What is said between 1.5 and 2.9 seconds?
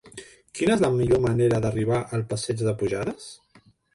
d'arribar al passeig de